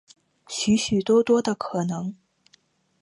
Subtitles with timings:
[0.47, 2.15] 许许多多的可能性